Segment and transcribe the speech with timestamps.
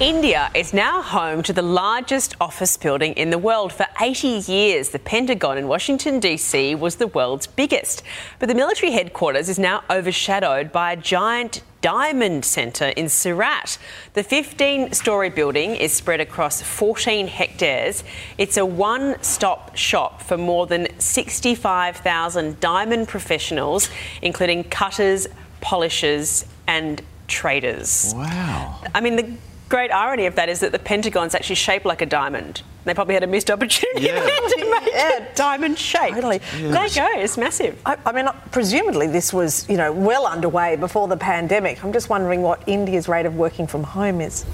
[0.00, 3.72] India is now home to the largest office building in the world.
[3.72, 6.74] For 80 years, the Pentagon in Washington, D.C.
[6.74, 8.02] was the world's biggest.
[8.38, 13.78] But the military headquarters is now overshadowed by a giant diamond centre in Surat.
[14.14, 18.02] The 15 story building is spread across 14 hectares.
[18.38, 23.88] It's a one stop shop for more than 65,000 diamond professionals,
[24.20, 25.28] including cutters,
[25.60, 28.12] polishers, and traders.
[28.16, 28.80] Wow.
[28.94, 29.36] I mean, the
[29.68, 32.62] great irony of that is that the Pentagon's actually shaped like a diamond.
[32.84, 34.20] They probably had a missed opportunity Yeah.
[34.26, 35.16] to make Yeah.
[35.18, 36.14] it diamond shaped.
[36.14, 36.38] Totally.
[36.56, 37.08] There you go.
[37.14, 37.80] It's massive.
[37.86, 41.82] I, I mean, presumably this was, you know, well underway before the pandemic.
[41.84, 44.44] I'm just wondering what India's rate of working from home is.